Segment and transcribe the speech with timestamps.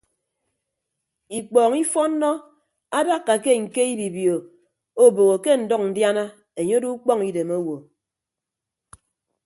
[1.37, 2.29] Ikpọọñ ifọnnọ
[2.97, 4.35] adakka ke ñke ibibio
[5.03, 6.23] obogho ke ndʌñ ndiana
[6.59, 7.75] enye odo ukpọñ idem owo.